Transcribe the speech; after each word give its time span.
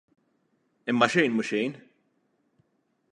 Imma 0.89 1.07
xejn 1.13 1.33
mhu 1.35 1.43
xejn! 1.49 1.73